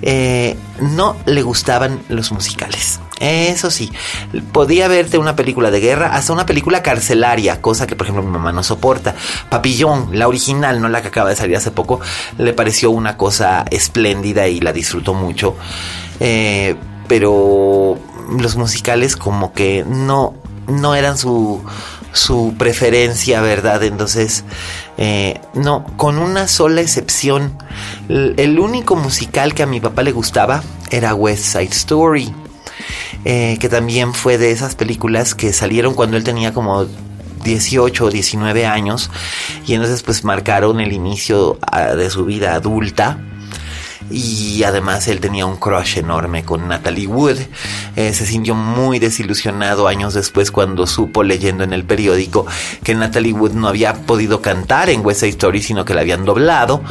[0.03, 3.01] Eh, no le gustaban los musicales.
[3.21, 3.93] Eso sí,
[4.51, 8.31] podía verte una película de guerra, hasta una película carcelaria, cosa que por ejemplo mi
[8.31, 9.15] mamá no soporta.
[9.51, 12.01] Papillón, la original, no la que acaba de salir hace poco,
[12.39, 15.55] le pareció una cosa espléndida y la disfrutó mucho.
[16.19, 16.77] Eh,
[17.09, 17.99] pero
[18.39, 20.33] los musicales como que no,
[20.67, 21.63] no eran su,
[22.13, 23.83] su preferencia, ¿verdad?
[23.83, 24.45] Entonces,
[24.99, 27.57] eh, no, con una sola excepción,
[28.09, 32.33] el, único musical que a mi papá le gustaba era West Side Story,
[33.25, 36.87] eh, que también fue de esas películas que salieron cuando él tenía como
[37.45, 39.11] 18 o 19 años
[39.67, 43.19] y entonces pues marcaron el inicio ah, de su vida adulta
[44.11, 47.39] y además él tenía un crush enorme con Natalie Wood.
[47.97, 52.47] Eh, se sintió muy desilusionado años después cuando supo leyendo en el periódico
[52.83, 56.25] que Natalie Wood no había podido cantar en West Side Story, sino que la habían
[56.25, 56.83] doblado.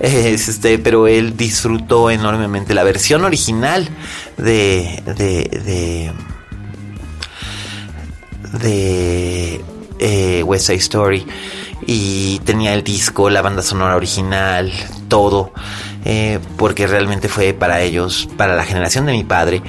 [0.00, 3.88] este, pero él disfrutó enormemente la versión original
[4.36, 6.12] de, de,
[8.52, 9.64] de, de
[9.98, 11.26] eh, West Side Story
[11.86, 14.72] y tenía el disco, la banda sonora original,
[15.08, 15.52] todo.
[16.04, 19.62] Eh, porque realmente fue para ellos, para la generación de mi padre,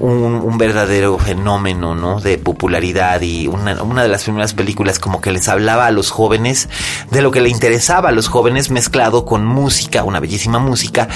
[0.00, 2.20] un, verdadero fenómeno ¿no?
[2.20, 6.10] de popularidad y una, una, de las primeras películas como que les hablaba a los
[6.10, 6.68] jóvenes
[7.10, 11.08] de lo que le interesaba a los jóvenes mezclado con música, una bellísima música,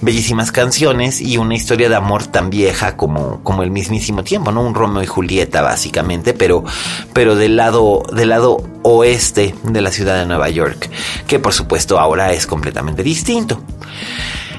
[0.00, 4.62] bellísimas canciones y una historia de amor tan vieja como, como el mismísimo tiempo, ¿no?
[4.62, 6.64] Un Romeo y Julieta básicamente, pero,
[7.12, 10.90] pero del lado, del lado oeste de la ciudad de Nueva York,
[11.26, 13.62] que por supuesto ahora es completamente distinto.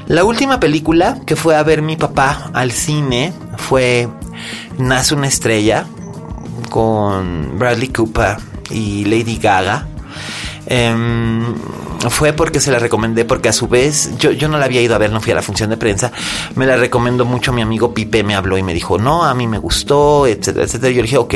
[0.07, 4.09] La última película que fue a ver mi papá al cine fue
[4.77, 5.85] Nace una estrella
[6.69, 8.37] con Bradley Cooper
[8.69, 9.87] y Lady Gaga.
[10.65, 11.55] Em,
[12.09, 14.95] fue porque se la recomendé, porque a su vez yo, yo no la había ido
[14.95, 16.11] a ver, no fui a la función de prensa.
[16.55, 19.47] Me la recomendó mucho mi amigo Pipe, me habló y me dijo, no, a mí
[19.47, 20.91] me gustó, etcétera, etcétera.
[20.93, 21.35] Yo dije, ok.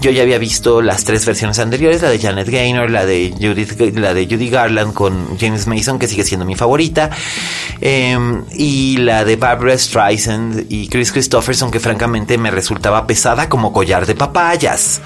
[0.00, 3.80] Yo ya había visto las tres versiones anteriores, la de Janet Gaynor, la de Judith,
[3.96, 7.10] la de Judy Garland con James Mason, que sigue siendo mi favorita,
[7.80, 13.72] em, y la de Barbara Streisand y Chris Christopherson, que francamente me resultaba pesada como
[13.72, 15.00] collar de papayas.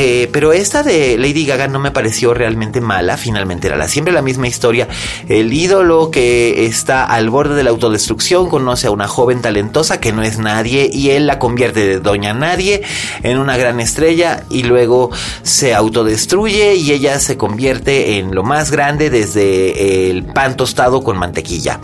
[0.00, 4.14] Eh, pero esta de Lady Gaga no me pareció realmente mala, finalmente era la, siempre
[4.14, 4.86] la misma historia.
[5.28, 10.12] El ídolo que está al borde de la autodestrucción conoce a una joven talentosa que
[10.12, 12.84] no es nadie y él la convierte de doña nadie
[13.24, 15.10] en una gran estrella y luego
[15.42, 21.18] se autodestruye y ella se convierte en lo más grande desde el pan tostado con
[21.18, 21.80] mantequilla.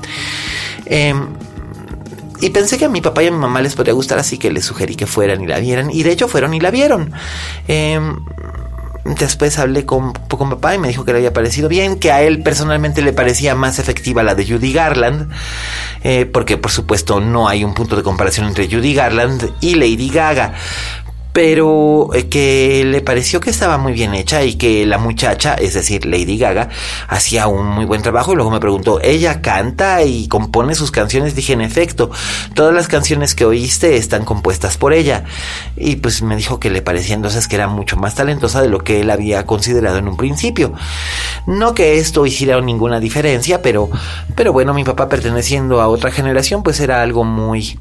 [0.87, 1.15] Eh,
[2.45, 4.53] y pensé que a mi papá y a mi mamá les podría gustar, así que
[4.53, 5.91] les sugerí que fueran y la vieran.
[5.91, 7.11] Y de hecho fueron y la vieron.
[7.69, 8.17] Em,
[9.19, 12.21] después hablé con, con papá y me dijo que le había parecido bien, que a
[12.21, 15.33] él personalmente le parecía más efectiva la de Judy Garland,
[16.03, 20.11] eh, porque por supuesto no hay un punto de comparación entre Judy Garland y Lady
[20.11, 20.53] Gaga
[21.35, 25.75] pero eh, que le pareció que estaba muy bien hecha y que la muchacha, es
[25.75, 26.69] decir, Lady Gaga,
[27.09, 31.35] hacía un muy buen trabajo y luego me preguntó, ¿ella canta y compone sus canciones?
[31.35, 32.13] Dije, en efecto,
[32.55, 35.25] todas las canciones que oíste están compuestas por ella.
[35.77, 38.85] Y pues me dijo que le parecía entonces que era mucho más talentosa de lo
[38.85, 40.73] que él había considerado en un principio.
[41.49, 43.91] No que esto hiciera ninguna diferencia, pero,
[44.37, 47.77] pero bueno, mi papá perteneciendo a otra generación, pues era algo muy,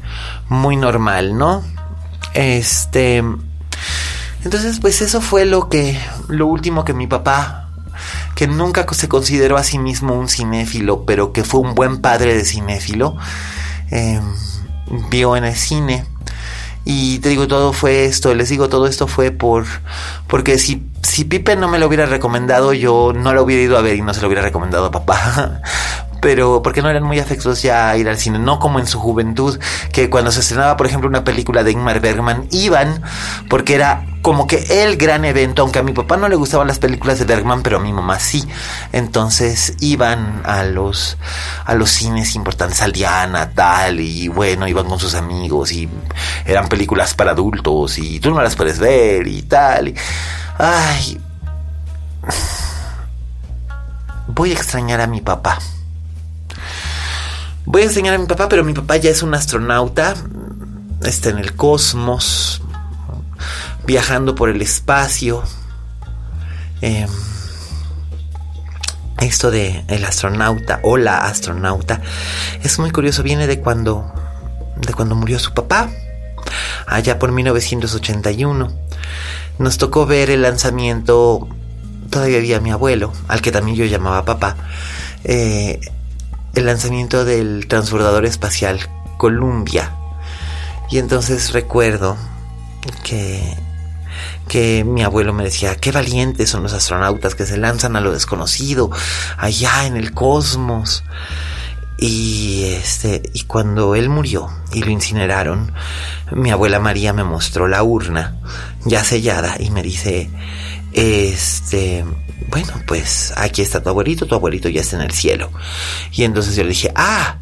[0.49, 1.61] muy normal, ¿no?
[2.33, 3.23] Este.
[4.43, 5.99] Entonces, pues eso fue lo que.
[6.27, 7.69] Lo último que mi papá.
[8.35, 12.35] Que nunca se consideró a sí mismo un cinéfilo, pero que fue un buen padre
[12.35, 13.15] de cinéfilo.
[13.91, 14.23] Em,
[15.09, 16.05] vio en el cine.
[16.85, 19.65] Y te digo, todo fue esto, les digo, todo esto fue por.
[20.27, 23.81] Porque si, si Pipe no me lo hubiera recomendado, yo no lo hubiera ido a
[23.81, 25.61] ver y no se lo hubiera recomendado a papá
[26.23, 28.97] pero porque no eran muy afectos ya a ir al cine, no como en su
[28.97, 29.59] juventud,
[29.91, 33.03] que cuando se estrenaba, por ejemplo, una película de Ingmar Bergman, iban
[33.49, 36.79] porque era como que el gran evento, aunque a mi papá no le gustaban las
[36.79, 38.47] películas de Bergman, pero a mi mamá sí.
[38.93, 41.17] Entonces iban a los
[41.65, 45.89] a los cines importantes, al Diana, tal, y bueno, iban con sus amigos y
[46.45, 49.89] eran películas para adultos y tú no las puedes ver y tal.
[49.89, 49.95] Y,
[50.57, 51.19] ay,
[54.27, 55.59] voy a extrañar a mi papá.
[57.65, 60.15] Voy a enseñar a mi papá, pero mi papá ya es un astronauta.
[61.03, 62.61] Está en el cosmos,
[63.85, 65.43] viajando por el espacio.
[66.81, 67.07] Em,
[69.21, 72.01] esto de el astronauta o la astronauta
[72.61, 73.23] es muy curioso.
[73.23, 74.11] Viene de cuando,
[74.75, 75.89] de cuando murió su papá,
[76.85, 78.71] allá por 1981.
[79.59, 81.47] Nos tocó ver el lanzamiento.
[82.09, 84.57] Todavía había mi abuelo, al que también yo llamaba papá.
[85.23, 85.79] Eh,
[86.53, 88.79] el lanzamiento del transbordador espacial
[89.17, 89.95] Columbia.
[90.89, 92.17] Y entonces recuerdo
[93.03, 93.57] que,
[94.47, 98.11] que mi abuelo me decía, qué valientes son los astronautas que se lanzan a lo
[98.11, 98.91] desconocido,
[99.37, 101.03] allá en el cosmos.
[101.97, 105.71] Y este, y cuando él murió y lo incineraron,
[106.31, 108.35] mi abuela María me mostró la urna
[108.85, 110.29] ya sellada y me dice,
[110.93, 112.05] este,
[112.49, 115.51] bueno, pues aquí está tu abuelito, tu abuelito ya está en el cielo.
[116.11, 117.37] Y entonces yo le dije, ah,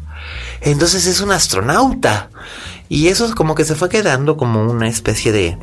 [0.60, 2.30] entonces es un astronauta.
[2.88, 5.56] Y eso como que se fue quedando como una especie de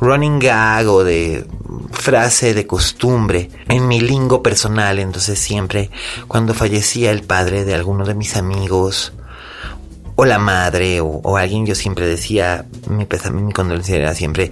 [0.00, 1.46] running gag o de
[1.92, 4.98] frase de costumbre en mi lingo personal.
[4.98, 5.90] Entonces siempre
[6.26, 9.12] cuando fallecía el padre de alguno de mis amigos
[10.14, 14.50] o la madre o, alguien, yo siempre decía, mi, mi condolencia era siempre,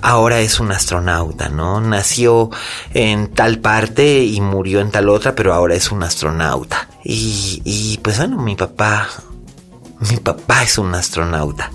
[0.00, 1.80] ahora es un astronauta, ¿no?
[1.80, 2.50] Nació
[2.94, 6.88] en tal parte y murió en tal otra, pero ahora es un astronauta.
[7.04, 9.08] Y, y pues bueno, mi papá,
[10.10, 11.70] mi papá es un astronauta.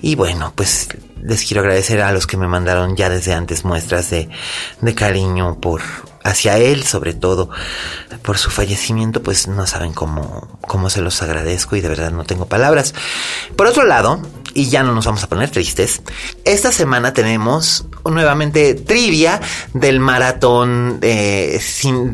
[0.00, 0.88] Y bueno, pues
[1.22, 4.28] les quiero agradecer a los que me mandaron ya desde antes muestras de,
[4.80, 5.80] de cariño por
[6.24, 7.50] hacia él, sobre todo
[8.22, 12.24] por su fallecimiento, pues no saben cómo, cómo se los agradezco y de verdad no
[12.24, 12.94] tengo palabras.
[13.56, 14.20] Por otro lado,
[14.54, 16.02] y ya no nos vamos a poner tristes,
[16.44, 19.40] esta semana tenemos nuevamente trivia
[19.74, 21.60] del maratón eh,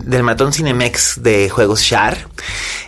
[0.04, 2.28] del maratón Cinemex de juegos Shar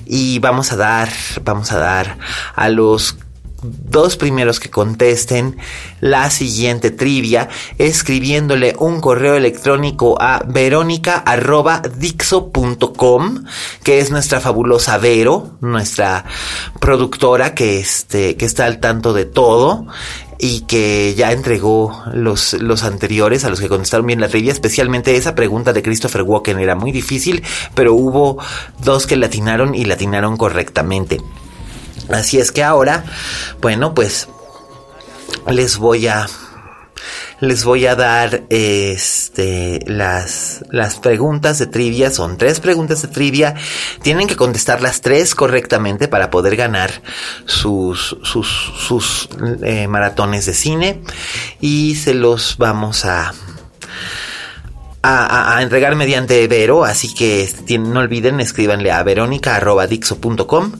[0.06, 1.08] y vamos a dar
[1.42, 2.18] vamos a dar
[2.54, 3.16] a los
[3.62, 5.58] dos primeros que contesten
[6.00, 13.44] la siguiente trivia escribiéndole un correo electrónico a verónica.dixo.com
[13.82, 16.24] que es nuestra fabulosa Vero, nuestra
[16.80, 19.86] productora que, este, que está al tanto de todo
[20.38, 25.14] y que ya entregó los, los anteriores a los que contestaron bien la trivia, especialmente
[25.16, 27.42] esa pregunta de Christopher Walken era muy difícil,
[27.74, 28.38] pero hubo
[28.78, 31.20] dos que latinaron y latinaron correctamente.
[32.12, 33.04] Así es que ahora,
[33.60, 34.28] bueno, pues
[35.48, 36.26] les voy a
[37.40, 42.10] les voy a dar este las las preguntas de trivia.
[42.10, 43.54] Son tres preguntas de trivia.
[44.02, 46.90] Tienen que contestar las tres correctamente para poder ganar
[47.46, 49.28] sus sus sus
[49.62, 51.02] eh, maratones de cine.
[51.60, 53.32] Y se los vamos a
[55.02, 57.48] a, entregar mediante Vero, así que
[57.78, 60.72] no olviden, escríbanle a verónica.dixo.com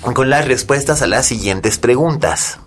[0.00, 2.58] con las respuestas a las siguientes preguntas.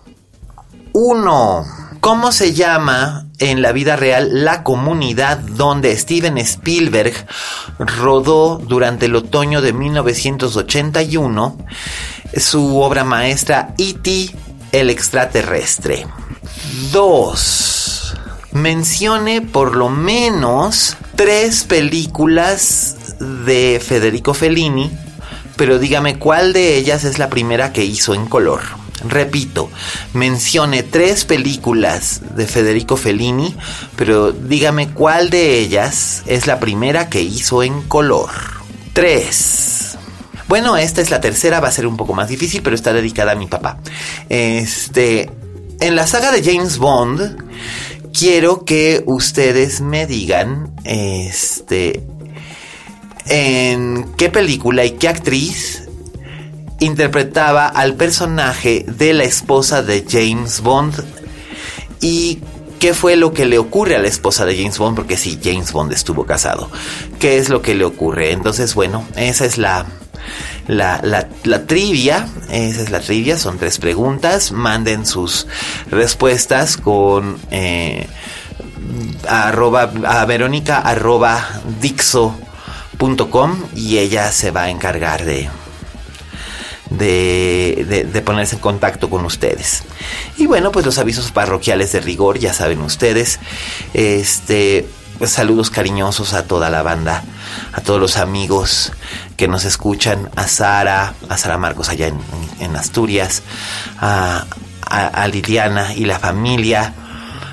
[0.93, 1.65] 1.
[1.99, 7.13] ¿Cómo se llama en la vida real la comunidad donde Steven Spielberg
[7.79, 11.57] rodó durante el otoño de 1981
[12.37, 14.35] su obra maestra E.T.
[14.71, 16.05] el extraterrestre?
[16.91, 18.13] 2.
[18.51, 23.15] Mencione por lo menos tres películas
[23.45, 24.91] de Federico Fellini,
[25.55, 28.61] pero dígame cuál de ellas es la primera que hizo en color.
[29.07, 29.69] Repito,
[30.13, 33.55] mencione tres películas de Federico Fellini,
[33.95, 38.29] pero dígame cuál de ellas es la primera que hizo en color.
[38.93, 39.97] 3.
[40.47, 43.31] Bueno, esta es la tercera, va a ser un poco más difícil, pero está dedicada
[43.31, 43.79] a mi papá.
[44.29, 45.31] Este,
[45.79, 47.43] en la saga de James Bond,
[48.13, 52.03] quiero que ustedes me digan, este,
[53.27, 55.83] en qué película y qué actriz
[56.79, 61.03] interpretaba al personaje de la esposa de James Bond
[62.01, 62.39] y
[62.79, 65.71] qué fue lo que le ocurre a la esposa de James Bond, porque sí, James
[65.71, 66.69] Bond estuvo casado.
[67.19, 68.31] ¿Qué es lo que le ocurre?
[68.31, 69.85] Entonces, bueno, esa es la,
[70.67, 70.99] la,
[71.43, 72.27] la, trivia.
[72.49, 74.51] Esa es la trivia, son tres preguntas.
[74.51, 75.47] Manden sus
[75.89, 78.05] respuestas con eh,
[79.29, 82.52] arroba, a verónica arroba dixo.com
[83.75, 85.49] y ella se va a encargar de
[86.97, 89.83] de, ponerse en contacto con ustedes.
[90.37, 93.39] Y bueno, pues los avisos parroquiales de rigor, ya saben ustedes.
[93.93, 94.87] Este,
[95.25, 97.23] saludos cariñosos a toda la banda,
[97.71, 98.91] a todos los amigos
[99.37, 103.43] que nos escuchan, a Sara, a Sara Marcos allá en, Asturias,
[103.99, 104.45] a,
[105.31, 106.93] Liliana y la familia,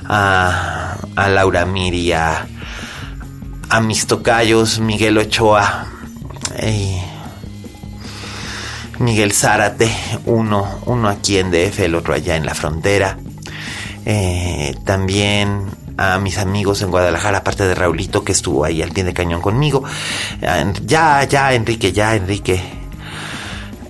[0.07, 0.97] a,
[1.28, 2.47] Laura Miria,
[3.70, 5.86] a mis tocayos, Miguel Ochoa.
[6.60, 7.00] Y
[8.98, 9.90] Miguel Zárate,
[10.26, 13.16] uno, uno aquí en DF, el otro allá en la frontera.
[14.04, 15.66] Eh, también
[15.96, 19.40] a mis amigos en Guadalajara, aparte de Raulito que estuvo ahí al pie de cañón
[19.40, 19.84] conmigo.
[20.84, 22.60] Ya, ya, Enrique, ya, Enrique.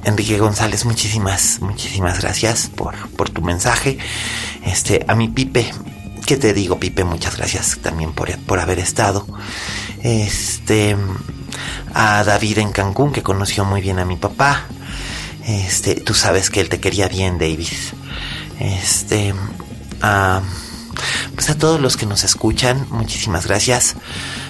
[0.04, 3.98] Enrique González, muchísimas, muchísimas gracias por, por tu mensaje.
[4.64, 5.72] Este, a mi Pipe,
[6.26, 7.04] ¿qué te digo, Pipe?
[7.04, 9.26] Muchas gracias también por, por haber estado.
[10.02, 10.96] Este,
[11.94, 14.66] a David en Cancún, que conoció muy bien a mi papá.
[15.46, 17.92] Este, tú sabes que él te quería bien, Davis.
[18.60, 19.34] Este,
[21.34, 23.96] pues a todos los que nos escuchan, muchísimas gracias.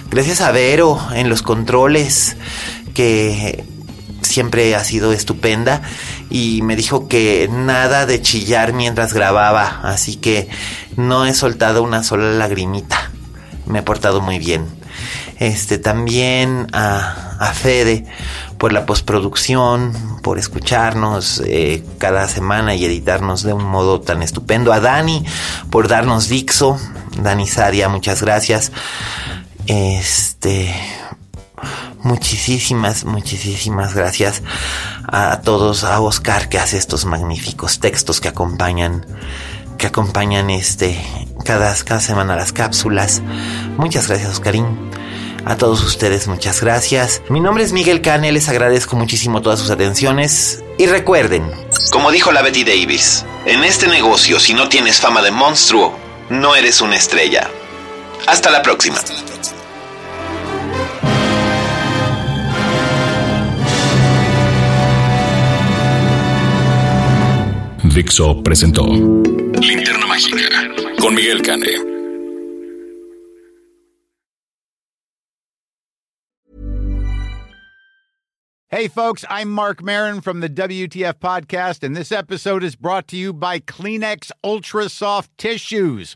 [0.09, 2.35] Gracias a Vero en los controles,
[2.93, 3.63] que
[4.21, 5.81] siempre ha sido estupenda
[6.31, 10.47] y me dijo que nada de chillar mientras grababa, así que
[10.95, 13.11] no he soltado una sola lagrimita.
[13.65, 14.65] Me he portado muy bien.
[15.39, 18.05] Este también a, a Fede
[18.57, 24.71] por la postproducción, por escucharnos eh, cada semana y editarnos de un modo tan estupendo.
[24.71, 25.25] A Dani
[25.71, 26.79] por darnos Dixo.
[27.17, 28.71] Dani Sadia, muchas gracias.
[29.65, 30.73] Este.
[32.03, 34.41] Muchísimas, muchísimas gracias
[35.07, 39.05] a todos, a Oscar que hace estos magníficos textos que acompañan,
[39.77, 40.99] que acompañan este,
[41.45, 43.21] cada, semana las cápsulas.
[43.77, 44.89] Muchas gracias, Oscarín.
[45.45, 47.21] A todos ustedes muchas gracias.
[47.29, 51.51] Mi nombre es Miguel Cane, les agradezco muchísimo todas sus atenciones y recuerden,
[51.91, 55.95] como dijo la Betty Davis, en este negocio si no tienes fama de monstruo,
[56.29, 57.49] no eres una estrella.
[58.27, 58.97] Hasta la próxima.
[67.93, 70.49] Dixo presentó Linterna Mágica
[70.97, 71.91] con Miguel Cane.
[78.69, 83.17] Hey, folks, I'm Mark Marin from the WTF Podcast, and this episode is brought to
[83.17, 86.15] you by Kleenex Ultra Soft Tissues